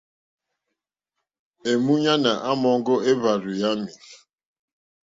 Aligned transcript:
Èmúɲánà 1.69 2.31
àmɔ̀ŋɡɔ́ 2.49 2.97
éhwàrzù 3.09 3.51
yámì. 3.61 3.89